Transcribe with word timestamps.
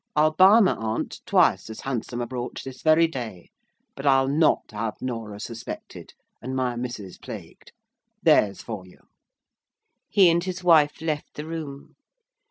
I'll 0.15 0.31
buy 0.33 0.59
my 0.61 0.73
aunt 0.73 1.19
twice 1.27 1.69
as 1.69 1.81
handsome 1.81 2.21
a 2.21 2.25
brooch 2.25 2.63
this 2.63 2.81
very 2.81 3.05
day; 3.05 3.51
but 3.95 4.03
I'll 4.07 4.27
not 4.27 4.71
have 4.71 4.95
Norah 4.99 5.39
suspected, 5.39 6.13
and 6.41 6.55
my 6.55 6.75
missus 6.75 7.19
plagued. 7.19 7.71
There's 8.23 8.63
for 8.63 8.87
you." 8.87 8.97
He 10.09 10.31
and 10.31 10.43
his 10.43 10.63
wife 10.63 11.03
left 11.03 11.35
the 11.35 11.45
room. 11.45 11.93